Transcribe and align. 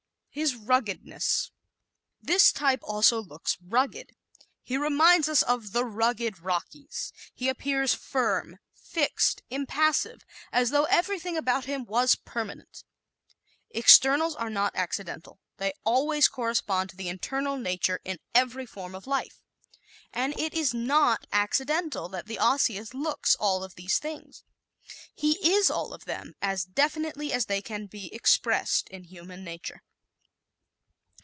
His 0.33 0.55
Ruggedness¶ 0.55 1.51
This 2.25 2.53
type 2.53 2.79
also 2.83 3.21
looks 3.21 3.57
rugged. 3.61 4.11
He 4.63 4.77
reminds 4.77 5.27
us 5.27 5.41
of 5.43 5.73
"the 5.73 5.83
rugged 5.83 6.39
Rockies." 6.39 7.11
He 7.33 7.49
appears 7.49 7.93
firm, 7.93 8.57
fixed, 8.73 9.41
impassive 9.49 10.21
as 10.53 10.69
though 10.69 10.85
everything 10.85 11.35
about 11.35 11.65
him 11.65 11.83
was 11.83 12.15
permanent. 12.15 12.85
Externals 13.71 14.33
are 14.35 14.49
not 14.49 14.73
accidental; 14.73 15.41
they 15.57 15.73
always 15.83 16.29
correspond 16.29 16.91
to 16.91 16.95
the 16.95 17.09
internal 17.09 17.57
nature 17.57 17.99
in 18.05 18.17
every 18.33 18.65
form 18.65 18.95
of 18.95 19.05
life. 19.07 19.43
And 20.13 20.33
it 20.39 20.53
is 20.53 20.73
not 20.73 21.27
accidental 21.33 22.07
that 22.07 22.27
the 22.27 22.39
Osseous 22.39 22.93
looks 22.93 23.35
all 23.35 23.65
of 23.65 23.75
these 23.75 23.99
things. 23.99 24.45
He 25.13 25.31
is 25.45 25.69
all 25.69 25.93
of 25.93 26.05
them 26.05 26.35
as 26.41 26.63
definitely 26.63 27.33
as 27.33 27.47
they 27.47 27.61
can 27.61 27.87
be 27.87 28.07
expressed 28.13 28.87
in 28.87 29.03
human 29.03 29.43
nature. 29.43 29.81